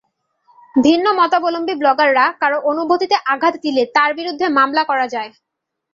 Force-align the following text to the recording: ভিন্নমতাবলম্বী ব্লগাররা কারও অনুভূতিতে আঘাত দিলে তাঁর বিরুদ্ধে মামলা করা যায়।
ভিন্নমতাবলম্বী 0.75 1.73
ব্লগাররা 1.81 2.25
কারও 2.41 2.57
অনুভূতিতে 2.71 3.15
আঘাত 3.33 3.53
দিলে 3.65 3.83
তাঁর 3.95 4.11
বিরুদ্ধে 4.19 4.45
মামলা 4.57 4.83
করা 4.89 5.05
যায়। 5.13 5.31